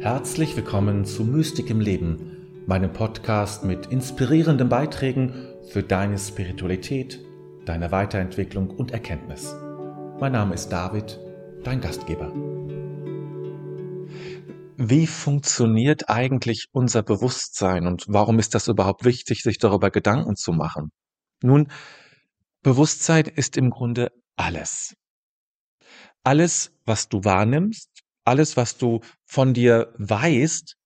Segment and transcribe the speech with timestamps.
[0.00, 5.34] Herzlich willkommen zu Mystik im Leben, meinem Podcast mit inspirierenden Beiträgen
[5.68, 7.20] für deine Spiritualität,
[7.66, 9.54] deine Weiterentwicklung und Erkenntnis.
[10.18, 11.20] Mein Name ist David,
[11.64, 12.32] dein Gastgeber.
[14.78, 20.52] Wie funktioniert eigentlich unser Bewusstsein und warum ist das überhaupt wichtig, sich darüber Gedanken zu
[20.52, 20.92] machen?
[21.42, 21.70] Nun,
[22.62, 24.94] Bewusstsein ist im Grunde alles.
[26.22, 27.89] Alles, was du wahrnimmst,
[28.30, 30.76] alles, was du von dir weißt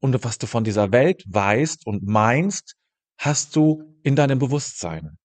[0.00, 2.76] und was du von dieser Welt weißt und meinst,
[3.18, 5.18] hast du in deinem Bewusstsein.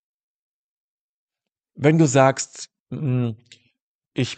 [1.76, 3.38] Wenn du sagst, hm,
[4.14, 4.38] ich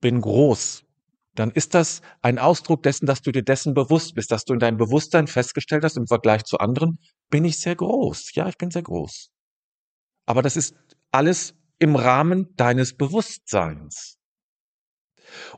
[0.00, 0.84] bin groß,
[1.34, 4.58] dann ist das ein Ausdruck dessen, dass du dir dessen bewusst bist, dass du in
[4.58, 6.98] deinem Bewusstsein festgestellt hast, im Vergleich zu anderen,
[7.30, 8.34] bin ich sehr groß.
[8.34, 9.30] Ja, ich bin sehr groß.
[10.26, 10.74] Aber das ist
[11.10, 14.18] alles im Rahmen deines Bewusstseins.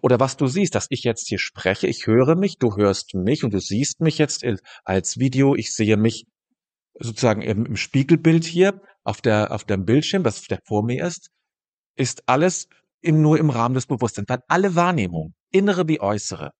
[0.01, 3.45] Oder was du siehst, dass ich jetzt hier spreche, ich höre mich, du hörst mich
[3.45, 4.45] und du siehst mich jetzt
[4.85, 6.27] als Video, ich sehe mich
[6.99, 11.31] sozusagen im, im Spiegelbild hier auf der, auf dem Bildschirm, was der vor mir ist,
[11.97, 12.69] ist alles
[13.01, 14.29] im, nur im Rahmen des Bewusstseins.
[14.29, 16.53] Weil alle Wahrnehmung, innere wie äußere,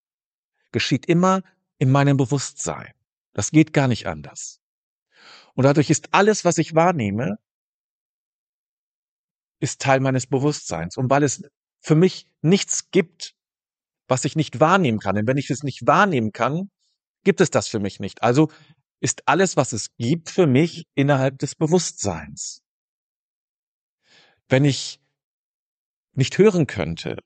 [0.73, 1.43] geschieht immer
[1.79, 2.93] in meinem Bewusstsein.
[3.33, 4.61] Das geht gar nicht anders.
[5.55, 7.39] Und dadurch ist alles, was ich wahrnehme,
[9.61, 10.97] ist Teil meines Bewusstseins.
[10.97, 11.43] Und weil es
[11.85, 13.35] für mich nichts gibt,
[14.09, 15.19] was ich nicht wahrnehmen kann.
[15.19, 16.71] Und wenn ich es nicht wahrnehmen kann,
[17.25, 18.23] gibt es das für mich nicht.
[18.23, 18.51] Also
[19.01, 22.63] ist alles, was es gibt, für mich innerhalb des Bewusstseins.
[24.49, 25.01] Wenn ich
[26.15, 27.19] nicht hören könnte,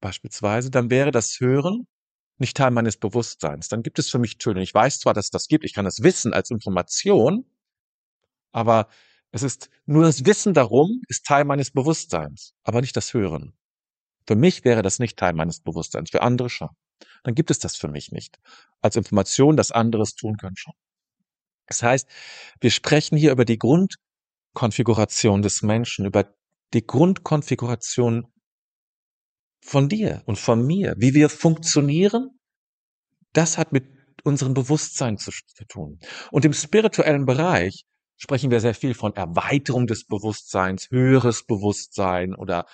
[0.00, 1.86] beispielsweise, dann wäre das Hören
[2.36, 3.68] nicht Teil meines Bewusstseins.
[3.68, 4.62] Dann gibt es für mich Töne.
[4.62, 7.46] Ich weiß zwar, dass es das gibt, ich kann es wissen als Information,
[8.52, 8.88] aber
[9.30, 13.57] es ist nur das Wissen darum, ist Teil meines Bewusstseins, aber nicht das Hören.
[14.28, 16.68] Für mich wäre das nicht Teil meines Bewusstseins, für andere schon.
[17.24, 18.38] Dann gibt es das für mich nicht.
[18.82, 20.74] Als Information, dass andere es tun können schon.
[21.66, 22.06] Das heißt,
[22.60, 26.30] wir sprechen hier über die Grundkonfiguration des Menschen, über
[26.74, 28.26] die Grundkonfiguration
[29.62, 32.38] von dir und von mir, wie wir funktionieren.
[33.32, 33.86] Das hat mit
[34.24, 36.00] unserem Bewusstsein zu, zu tun.
[36.30, 37.86] Und im spirituellen Bereich
[38.18, 42.66] sprechen wir sehr viel von Erweiterung des Bewusstseins, höheres Bewusstsein oder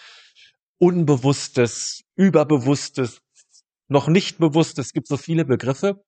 [0.79, 3.21] Unbewusstes, Überbewusstes,
[3.89, 4.87] noch nicht Bewusstes.
[4.87, 6.05] Es gibt so viele Begriffe,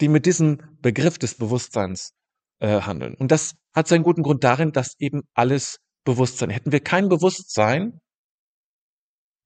[0.00, 2.12] die mit diesem Begriff des Bewusstseins
[2.60, 3.14] äh, handeln.
[3.14, 6.50] Und das hat seinen guten Grund darin, dass eben alles Bewusstsein.
[6.50, 8.00] Hätten wir kein Bewusstsein,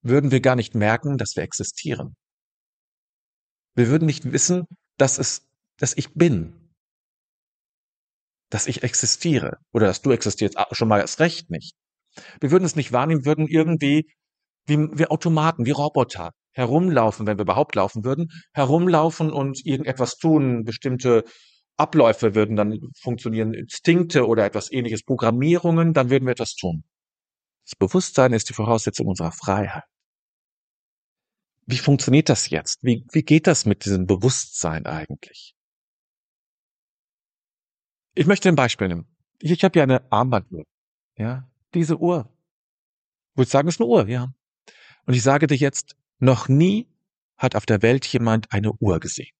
[0.02, 2.16] würden wir gar nicht merken, dass wir existieren.
[3.74, 4.66] Wir würden nicht wissen,
[4.96, 6.62] dass es, dass ich bin
[8.52, 11.74] dass ich existiere oder dass du existierst, ah, schon mal erst recht nicht.
[12.40, 14.12] Wir würden es nicht wahrnehmen, würden irgendwie
[14.66, 20.64] wie, wie Automaten, wie Roboter herumlaufen, wenn wir überhaupt laufen würden, herumlaufen und irgendetwas tun,
[20.64, 21.24] bestimmte
[21.76, 26.84] Abläufe würden dann funktionieren, Instinkte oder etwas ähnliches, Programmierungen, dann würden wir etwas tun.
[27.64, 29.84] Das Bewusstsein ist die Voraussetzung unserer Freiheit.
[31.66, 32.82] Wie funktioniert das jetzt?
[32.82, 35.54] Wie, wie geht das mit diesem Bewusstsein eigentlich?
[38.14, 39.06] Ich möchte ein Beispiel nehmen.
[39.38, 40.64] Ich, ich habe hier eine Armbanduhr.
[41.16, 42.28] Ja, diese Uhr.
[43.36, 44.34] Ich sagen, ist eine Uhr, ja.
[45.06, 46.88] Und ich sage dir jetzt, noch nie
[47.36, 49.32] hat auf der Welt jemand eine Uhr gesehen.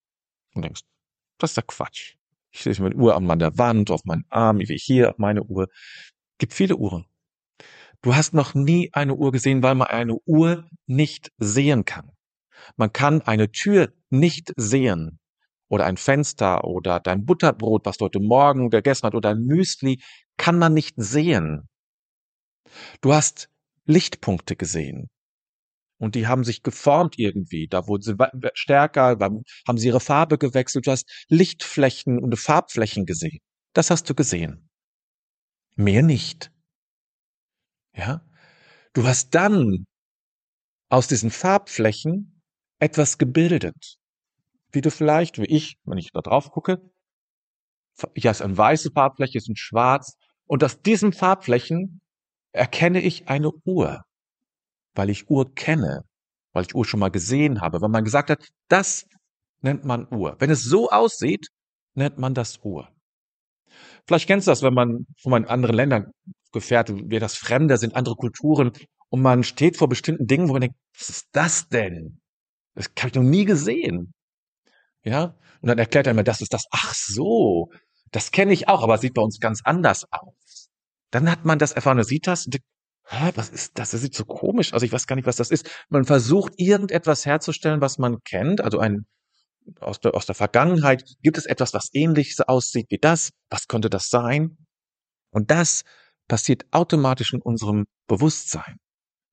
[0.54, 0.82] Und denkst,
[1.38, 2.16] das ist der Quatsch.
[2.50, 5.68] Ich sehe meine Uhr an der Wand, auf meinem Arm, wie hier, meine Uhr.
[6.38, 7.06] Gibt viele Uhren.
[8.02, 12.10] Du hast noch nie eine Uhr gesehen, weil man eine Uhr nicht sehen kann.
[12.76, 15.20] Man kann eine Tür nicht sehen
[15.68, 20.02] oder ein Fenster oder dein Butterbrot, was du heute Morgen gegessen hast oder ein Müsli,
[20.36, 21.68] kann man nicht sehen.
[23.00, 23.48] Du hast
[23.84, 25.08] Lichtpunkte gesehen.
[26.02, 27.68] Und die haben sich geformt irgendwie.
[27.68, 28.16] Da wurden sie
[28.54, 30.86] stärker, haben sie ihre Farbe gewechselt.
[30.86, 33.38] Du hast Lichtflächen und Farbflächen gesehen.
[33.72, 34.68] Das hast du gesehen.
[35.76, 36.50] Mehr nicht.
[37.94, 38.24] Ja?
[38.94, 39.86] Du hast dann
[40.88, 42.42] aus diesen Farbflächen
[42.78, 43.98] etwas gebildet
[44.72, 46.80] wie du vielleicht, wie ich, wenn ich da drauf gucke,
[48.14, 50.16] hier ist eine weiße Farbfläche, ist ein schwarz.
[50.46, 52.00] Und aus diesen Farbflächen
[52.52, 54.02] erkenne ich eine Uhr,
[54.94, 56.02] weil ich Uhr kenne,
[56.52, 59.06] weil ich Uhr schon mal gesehen habe, weil man gesagt hat, das
[59.60, 60.36] nennt man Uhr.
[60.38, 61.48] Wenn es so aussieht,
[61.94, 62.88] nennt man das Uhr.
[64.06, 66.12] Vielleicht kennst du das, wenn man von anderen Ländern
[66.52, 68.72] gefährt, wir das Fremde sind, andere Kulturen,
[69.08, 72.20] und man steht vor bestimmten Dingen, wo man denkt, was ist das denn?
[72.74, 74.14] Das habe ich noch nie gesehen.
[75.04, 75.36] Ja?
[75.60, 76.64] Und dann erklärt er mir, das ist das.
[76.70, 77.70] Ach so,
[78.10, 80.70] das kenne ich auch, aber sieht bei uns ganz anders aus.
[81.10, 82.46] Dann hat man das erfahren, sieht das
[83.04, 83.90] Hä, was ist das?
[83.90, 84.82] Das sieht so komisch aus.
[84.82, 85.68] Ich weiß gar nicht, was das ist.
[85.88, 89.06] Man versucht, irgendetwas herzustellen, was man kennt, also ein,
[89.80, 93.30] aus der, aus der Vergangenheit, gibt es etwas, was ähnlich aussieht wie das?
[93.50, 94.56] Was könnte das sein?
[95.30, 95.82] Und das
[96.28, 98.78] passiert automatisch in unserem Bewusstsein.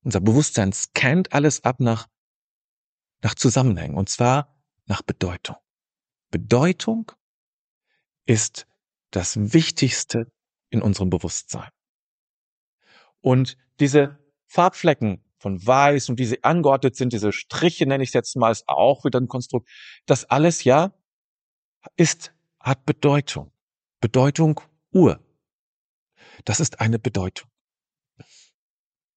[0.03, 2.07] Unser Bewusstsein scannt alles ab nach,
[3.21, 5.57] nach Zusammenhängen, und zwar nach Bedeutung.
[6.31, 7.11] Bedeutung
[8.25, 8.65] ist
[9.11, 10.31] das Wichtigste
[10.69, 11.69] in unserem Bewusstsein.
[13.21, 14.17] Und diese
[14.47, 18.67] Farbflecken von weiß und diese angeordnet sind, diese Striche nenne ich es jetzt mal, ist
[18.67, 19.69] auch wieder ein Konstrukt.
[20.05, 20.93] Das alles ja
[21.95, 23.51] ist, hat Bedeutung.
[24.01, 24.61] Bedeutung
[24.91, 25.19] Uhr.
[26.45, 27.49] Das ist eine Bedeutung.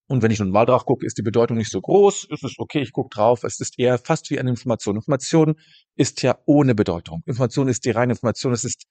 [0.07, 2.59] Und wenn ich nun mal drauf gucke, ist die Bedeutung nicht so groß, ist es
[2.59, 4.97] okay, ich gucke drauf, es ist eher fast wie eine Information.
[4.97, 5.55] Information
[5.95, 7.23] ist ja ohne Bedeutung.
[7.25, 8.83] Information ist die reine Information, es ist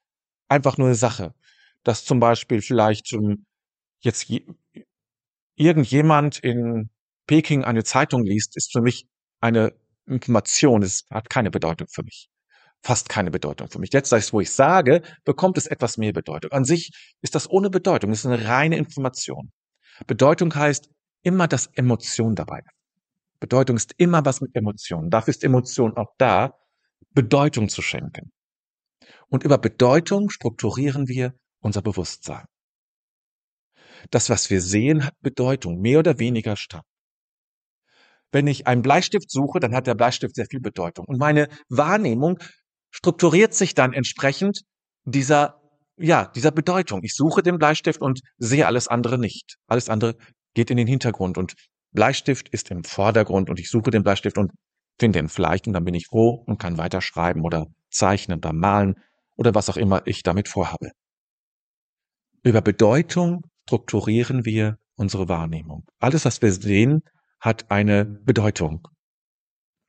[0.49, 1.35] einfach nur eine Sache.
[1.85, 3.45] Dass zum Beispiel vielleicht um,
[4.01, 4.47] jetzt je,
[5.57, 6.91] irgendjemand in
[7.27, 9.07] Peking eine Zeitung liest, ist für mich
[9.41, 9.73] eine
[10.07, 12.29] Information, es hat keine Bedeutung für mich.
[12.83, 13.93] Fast keine Bedeutung für mich.
[13.93, 16.51] Jetzt, wo ich sage, bekommt es etwas mehr Bedeutung.
[16.51, 16.91] An sich
[17.21, 19.53] ist das ohne Bedeutung, es ist eine reine Information.
[20.07, 20.89] Bedeutung heißt
[21.23, 22.83] immer, dass Emotion dabei ist.
[23.39, 25.11] Bedeutung ist immer was mit Emotionen.
[25.11, 26.55] Dafür ist Emotion auch da,
[27.11, 28.33] Bedeutung zu schenken.
[29.29, 32.45] Und über Bedeutung strukturieren wir unser Bewusstsein.
[34.11, 36.85] Das, was wir sehen, hat Bedeutung, mehr oder weniger stark.
[38.31, 41.05] Wenn ich einen Bleistift suche, dann hat der Bleistift sehr viel Bedeutung.
[41.07, 42.39] Und meine Wahrnehmung
[42.91, 44.63] strukturiert sich dann entsprechend
[45.05, 45.61] dieser,
[45.99, 47.01] ja, dieser Bedeutung.
[47.03, 49.57] Ich suche den Bleistift und sehe alles andere nicht.
[49.67, 50.17] Alles andere
[50.55, 51.55] geht in den Hintergrund und
[51.93, 54.51] Bleistift ist im Vordergrund und ich suche den Bleistift und
[54.99, 58.53] finde ihn vielleicht und dann bin ich froh und kann weiter schreiben oder zeichnen oder
[58.53, 58.95] malen
[59.37, 60.91] oder was auch immer ich damit vorhabe.
[62.43, 65.85] Über Bedeutung strukturieren wir unsere Wahrnehmung.
[65.99, 67.03] Alles, was wir sehen,
[67.41, 68.89] hat eine Bedeutung.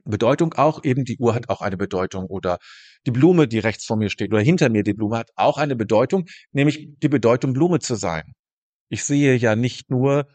[0.05, 2.57] Bedeutung auch, eben die Uhr hat auch eine Bedeutung oder
[3.05, 5.75] die Blume, die rechts vor mir steht oder hinter mir die Blume hat auch eine
[5.75, 8.33] Bedeutung, nämlich die Bedeutung Blume zu sein.
[8.89, 10.27] Ich sehe ja nicht nur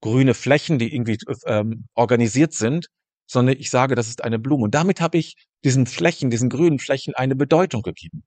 [0.00, 2.88] grüne Flächen, die irgendwie ähm, organisiert sind,
[3.26, 4.64] sondern ich sage, das ist eine Blume.
[4.64, 8.24] Und damit habe ich diesen Flächen, diesen grünen Flächen eine Bedeutung gegeben.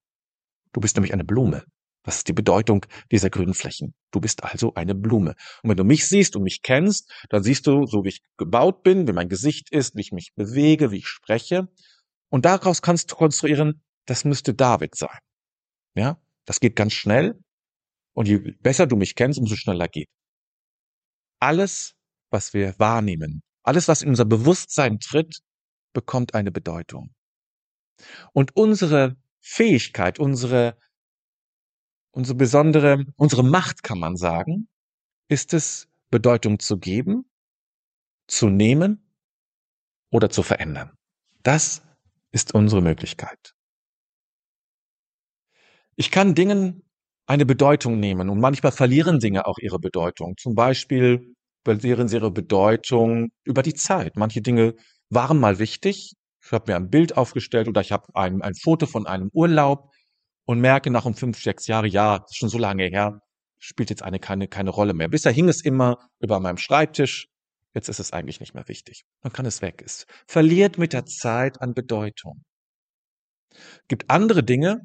[0.74, 1.64] Du bist nämlich eine Blume.
[2.06, 3.94] Was ist die Bedeutung dieser grünen Flächen?
[4.12, 5.36] Du bist also eine Blume.
[5.64, 8.84] Und wenn du mich siehst und mich kennst, dann siehst du, so wie ich gebaut
[8.84, 11.68] bin, wie mein Gesicht ist, wie ich mich bewege, wie ich spreche.
[12.30, 15.20] Und daraus kannst du konstruieren, das müsste David sein.
[15.96, 17.40] Ja, das geht ganz schnell.
[18.14, 20.08] Und je besser du mich kennst, umso schneller geht
[21.40, 21.94] alles,
[22.32, 25.40] was wir wahrnehmen, alles, was in unser Bewusstsein tritt,
[25.94, 27.14] bekommt eine Bedeutung.
[28.34, 30.78] Und unsere Fähigkeit, unsere,
[32.16, 34.68] unsere besondere, unsere Macht, kann man sagen,
[35.28, 37.26] ist es, Bedeutung zu geben,
[38.28, 39.04] zu nehmen
[40.12, 40.92] oder zu verändern.
[41.44, 41.84] Das
[42.32, 43.54] ist unsere Möglichkeit.
[45.98, 46.84] Ich kann Dingen
[47.26, 48.30] eine Bedeutung nehmen.
[48.30, 50.38] Und manchmal verlieren Dinge auch ihre Bedeutung.
[50.38, 54.16] Zum Beispiel verlieren sie ihre Bedeutung über die Zeit.
[54.16, 54.76] Manche Dinge
[55.10, 56.14] waren mal wichtig.
[56.44, 59.95] Ich habe mir ein Bild aufgestellt oder ich habe ein, ein Foto von einem Urlaub
[60.46, 63.20] und merke nach um fünf, sechs Jahre, ja, schon so lange her,
[63.60, 65.08] spielt jetzt eine keine, keine Rolle mehr.
[65.08, 67.28] Bisher hing es immer über meinem Schreibtisch.
[67.74, 69.04] Jetzt ist es eigentlich nicht mehr wichtig.
[69.22, 69.82] Man kann es weg.
[69.86, 72.44] Es verliert mit der Zeit an Bedeutung.
[73.88, 74.82] Gibt andere Dinge,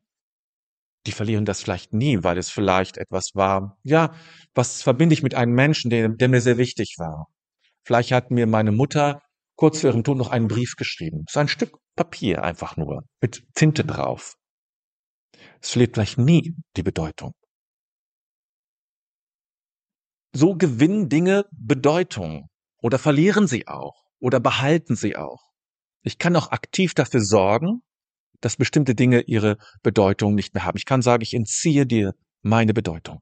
[1.07, 4.15] die verlieren das vielleicht nie, weil es vielleicht etwas war, ja,
[4.55, 7.27] was verbinde ich mit einem Menschen, der, der mir sehr wichtig war.
[7.85, 9.21] Vielleicht hat mir meine Mutter
[9.57, 11.25] kurz vor ihrem Tod noch einen Brief geschrieben.
[11.29, 14.35] So ein Stück Papier einfach nur, mit Tinte drauf.
[15.61, 17.33] Es verliert vielleicht nie die Bedeutung.
[20.33, 22.49] So gewinnen Dinge Bedeutung
[22.79, 25.51] oder verlieren sie auch oder behalten sie auch.
[26.03, 27.83] Ich kann auch aktiv dafür sorgen,
[28.41, 30.79] dass bestimmte Dinge ihre Bedeutung nicht mehr haben.
[30.79, 33.21] Ich kann sagen, ich entziehe dir meine Bedeutung.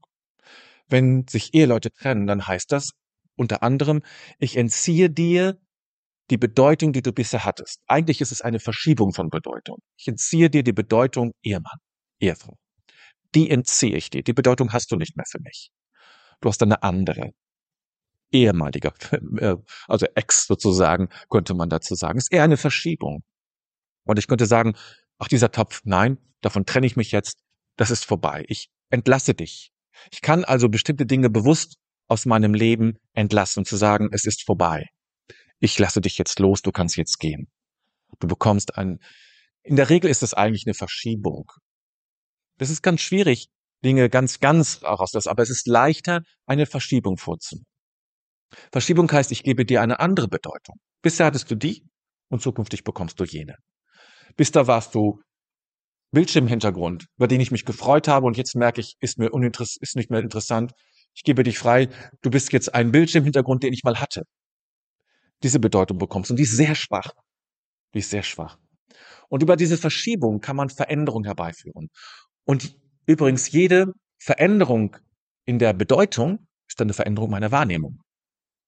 [0.88, 2.90] Wenn sich Eheleute trennen, dann heißt das
[3.36, 4.02] unter anderem,
[4.38, 5.58] ich entziehe dir
[6.30, 7.80] die Bedeutung, die du bisher hattest.
[7.86, 9.78] Eigentlich ist es eine Verschiebung von Bedeutung.
[9.96, 11.78] Ich entziehe dir die Bedeutung Ehemann,
[12.20, 12.58] Ehefrau.
[13.34, 14.22] Die entziehe ich dir.
[14.22, 15.70] Die Bedeutung hast du nicht mehr für mich.
[16.40, 17.32] Du hast eine andere.
[18.30, 18.92] Ehemaliger,
[19.38, 19.56] äh,
[19.86, 22.18] also Ex sozusagen, könnte man dazu sagen.
[22.18, 23.22] Ist eher eine Verschiebung.
[24.04, 24.74] Und ich könnte sagen,
[25.18, 27.38] ach dieser Topf, nein, davon trenne ich mich jetzt,
[27.76, 28.44] das ist vorbei.
[28.48, 29.70] Ich entlasse dich.
[30.12, 34.86] Ich kann also bestimmte Dinge bewusst aus meinem Leben entlassen, zu sagen, es ist vorbei.
[35.58, 37.48] Ich lasse dich jetzt los, du kannst jetzt gehen.
[38.20, 39.00] Du bekommst ein,
[39.62, 41.52] in der Regel ist es eigentlich eine Verschiebung.
[42.58, 43.48] Das ist ganz schwierig,
[43.84, 47.66] Dinge ganz, ganz rauszulassen, aber es ist leichter, eine Verschiebung vorzunehmen.
[48.72, 50.76] Verschiebung heißt, ich gebe dir eine andere Bedeutung.
[51.02, 51.84] Bisher hattest du die
[52.28, 53.56] und zukünftig bekommst du jene.
[54.36, 55.20] Bis da warst du
[56.12, 59.96] Bildschirmhintergrund, über den ich mich gefreut habe und jetzt merke ich, ist mir uninteress ist
[59.96, 60.72] nicht mehr interessant.
[61.14, 61.88] Ich gebe dich frei.
[62.22, 64.22] Du bist jetzt ein Bildschirmhintergrund, den ich mal hatte.
[65.42, 67.12] Diese Bedeutung bekommst und die ist sehr schwach.
[67.94, 68.58] Die ist sehr schwach.
[69.28, 71.88] Und über diese Verschiebung kann man Veränderung herbeiführen.
[72.48, 72.74] Und
[73.06, 74.96] übrigens jede Veränderung
[75.44, 78.00] in der Bedeutung ist dann eine Veränderung meiner Wahrnehmung.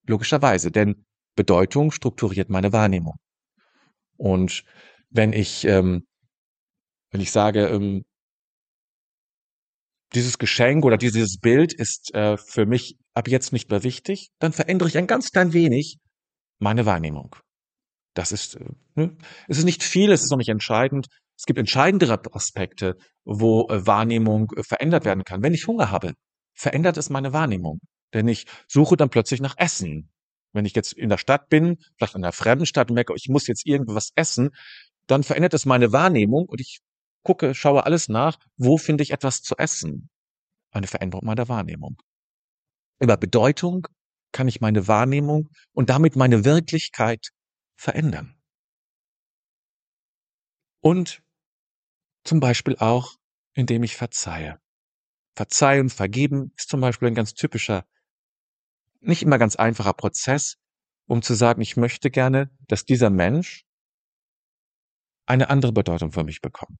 [0.07, 3.17] Logischerweise, denn Bedeutung strukturiert meine Wahrnehmung.
[4.19, 4.65] Und
[5.09, 6.05] wenn ich ähm,
[7.11, 8.05] wenn ich sage, ähm,
[10.13, 14.53] dieses Geschenk oder dieses Bild ist äh, für mich ab jetzt nicht mehr wichtig, dann
[14.53, 15.99] verändere ich ein ganz klein wenig
[16.59, 17.35] meine Wahrnehmung.
[18.15, 19.17] Das ist, äh, ne?
[19.49, 21.07] es ist nicht viel, es ist noch nicht entscheidend.
[21.41, 25.43] Es gibt entscheidendere Aspekte, wo äh, Wahrnehmung äh, verändert werden kann.
[25.43, 26.13] Wenn ich Hunger habe,
[26.53, 27.81] verändert es meine Wahrnehmung.
[28.13, 30.11] Denn ich suche dann plötzlich nach Essen.
[30.53, 33.31] Wenn ich jetzt in der Stadt bin, vielleicht in einer fremden Stadt und merke, ich
[33.31, 34.51] muss jetzt irgendwas essen,
[35.07, 36.81] dann verändert es meine Wahrnehmung und ich
[37.23, 40.11] gucke, schaue alles nach, wo finde ich etwas zu essen?
[40.73, 41.97] Eine Veränderung meiner Wahrnehmung.
[42.99, 43.87] Über Bedeutung
[44.33, 47.31] kann ich meine Wahrnehmung und damit meine Wirklichkeit
[47.77, 48.35] verändern.
[50.83, 51.23] Und
[52.25, 53.17] zum Beispiel auch,
[53.55, 54.61] indem ich verzeihe.
[55.35, 57.85] Verzeihen, vergeben ist zum Beispiel ein ganz typischer,
[59.01, 60.57] nicht immer ganz einfacher Prozess,
[61.07, 63.65] um zu sagen, ich möchte gerne, dass dieser Mensch
[65.27, 66.79] eine andere Bedeutung für mich bekommt.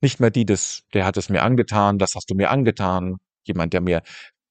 [0.00, 3.72] Nicht mehr die des, der hat es mir angetan, das hast du mir angetan, jemand,
[3.72, 4.02] der mir,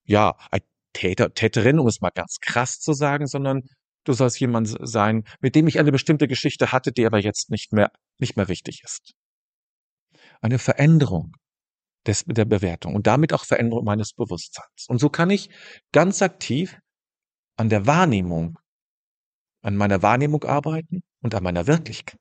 [0.03, 0.61] ja, ein
[0.93, 3.63] Täter, Täterin, um es mal ganz krass zu sagen, sondern
[4.03, 7.73] du sollst jemand sein, mit dem ich eine bestimmte Geschichte hatte, die aber jetzt nicht
[7.73, 9.13] mehr, nicht mehr wichtig ist.
[10.41, 11.33] Eine Veränderung
[12.05, 14.85] des, der Bewertung und damit auch Veränderung meines Bewusstseins.
[14.87, 15.49] Und so kann ich
[15.91, 16.77] ganz aktiv
[17.57, 18.57] an der Wahrnehmung,
[19.61, 22.19] an meiner Wahrnehmung arbeiten und an meiner Wirklichkeit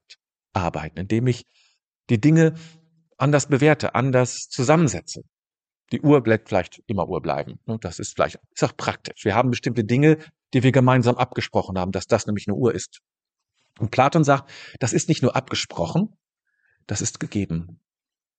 [0.52, 1.44] arbeiten, indem ich
[2.10, 2.54] die Dinge
[3.16, 5.22] anders bewerte, anders zusammensetze.
[5.92, 7.60] Die Uhr bleibt vielleicht immer Uhr bleiben.
[7.66, 7.78] Ne?
[7.80, 9.24] Das ist vielleicht, ist auch praktisch.
[9.24, 10.18] Wir haben bestimmte Dinge,
[10.52, 13.00] die wir gemeinsam abgesprochen haben, dass das nämlich eine Uhr ist.
[13.78, 16.16] Und Platon sagt, das ist nicht nur abgesprochen,
[16.86, 17.80] das ist gegeben.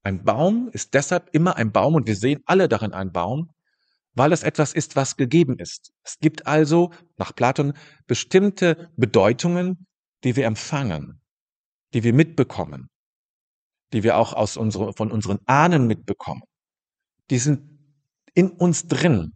[0.03, 3.51] Ein Baum ist deshalb immer ein Baum und wir sehen alle darin einen Baum,
[4.13, 5.91] weil es etwas ist, was gegeben ist.
[6.03, 7.73] Es gibt also nach Platon
[8.07, 9.87] bestimmte Bedeutungen,
[10.23, 11.21] die wir empfangen,
[11.93, 12.89] die wir mitbekommen,
[13.93, 16.41] die wir auch aus unsere, von unseren Ahnen mitbekommen,
[17.29, 17.61] die sind
[18.33, 19.33] in uns drin.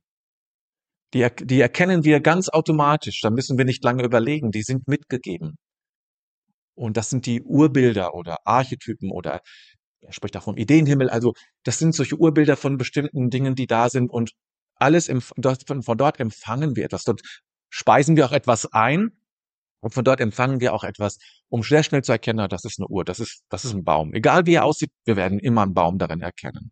[1.14, 3.22] Die, die erkennen wir ganz automatisch.
[3.22, 4.52] Da müssen wir nicht lange überlegen.
[4.52, 5.58] Die sind mitgegeben.
[6.76, 9.42] Und das sind die Urbilder oder Archetypen oder
[10.04, 11.10] er spricht auch vom Ideenhimmel.
[11.10, 11.34] Also
[11.64, 14.32] das sind solche Urbilder von bestimmten Dingen, die da sind und
[14.76, 17.04] alles im, von, von dort empfangen wir etwas.
[17.04, 17.22] Dort
[17.70, 19.12] speisen wir auch etwas ein
[19.80, 21.18] und von dort empfangen wir auch etwas,
[21.50, 24.14] um sehr schnell zu erkennen, das ist eine Uhr, das ist, das ist ein Baum.
[24.14, 26.72] Egal wie er aussieht, wir werden immer einen Baum darin erkennen.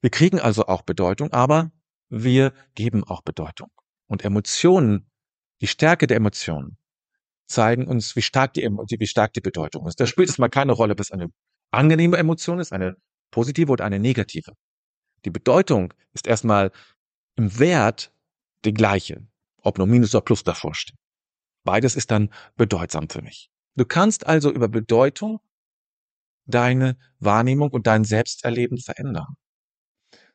[0.00, 1.70] Wir kriegen also auch Bedeutung, aber
[2.08, 3.70] wir geben auch Bedeutung.
[4.06, 5.10] Und Emotionen,
[5.60, 6.76] die Stärke der Emotionen,
[7.46, 10.00] zeigen uns, wie stark die, wie stark die Bedeutung ist.
[10.00, 11.28] Da spielt es mal keine Rolle, ob es eine
[11.72, 12.96] angenehme Emotion ist, eine
[13.30, 14.52] positive oder eine negative.
[15.24, 16.70] Die Bedeutung ist erstmal
[17.36, 18.12] im Wert
[18.64, 19.26] die gleiche,
[19.62, 20.96] ob nur Minus oder Plus davor steht.
[21.64, 23.50] Beides ist dann bedeutsam für mich.
[23.76, 25.40] Du kannst also über Bedeutung
[26.44, 29.36] deine Wahrnehmung und dein Selbsterleben verändern.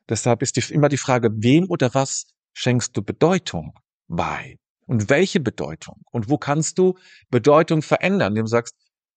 [0.08, 3.78] Deshalb ist immer die Frage, wem oder was schenkst du Bedeutung
[4.08, 4.56] bei?
[4.86, 6.00] Und welche Bedeutung?
[6.10, 8.74] Und wo kannst du Bedeutung verändern, indem du sagst,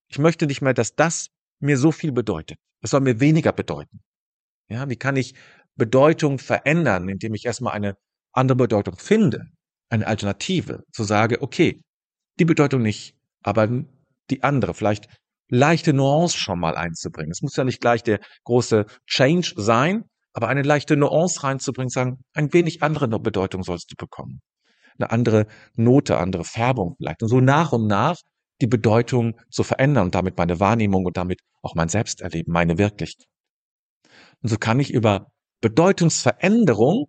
[0.08, 1.30] ich möchte nicht mehr, dass das
[1.62, 2.58] mir so viel bedeutet.
[2.82, 4.02] Es soll mir weniger bedeuten.
[4.70, 5.36] Ja, wie kann ich
[5.76, 7.96] Bedeutung verändern, indem ich erstmal eine
[8.34, 9.46] andere Bedeutung finde,
[9.90, 11.82] eine Alternative, zu sage, okay,
[12.40, 13.68] die Bedeutung nicht, aber
[14.30, 15.08] die andere, vielleicht
[15.50, 17.32] leichte Nuance schon mal einzubringen.
[17.32, 22.24] Es muss ja nicht gleich der große Change sein, aber eine leichte Nuance reinzubringen, sagen,
[22.34, 24.40] ein wenig andere Bedeutung sollst du bekommen.
[24.98, 27.22] Eine andere Note, andere Färbung vielleicht.
[27.22, 28.18] Und so nach und nach
[28.62, 33.28] die Bedeutung zu verändern und damit meine Wahrnehmung und damit auch mein Selbsterleben, meine Wirklichkeit.
[34.42, 35.28] Und so kann ich über
[35.62, 37.08] Bedeutungsveränderung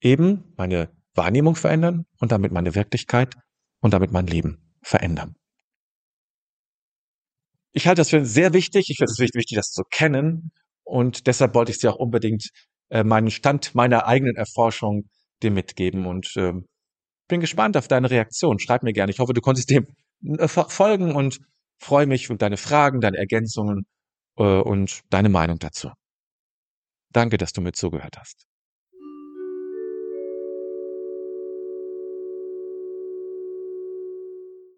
[0.00, 3.34] eben meine Wahrnehmung verändern und damit meine Wirklichkeit
[3.80, 5.34] und damit mein Leben verändern.
[7.72, 8.90] Ich halte das für sehr wichtig.
[8.90, 10.50] Ich finde es wichtig, das zu kennen.
[10.84, 12.48] Und deshalb wollte ich dir auch unbedingt
[12.90, 15.08] äh, meinen Stand meiner eigenen Erforschung
[15.42, 16.54] dir mitgeben und äh,
[17.28, 18.58] bin gespannt auf deine Reaktion.
[18.58, 19.12] Schreib mir gerne.
[19.12, 19.86] Ich hoffe, du konntest dem
[20.24, 21.40] äh, folgen und
[21.78, 23.86] freue mich über deine Fragen, deine Ergänzungen
[24.38, 25.90] äh, und deine Meinung dazu.
[27.12, 28.46] Danke, dass du mir zugehört hast.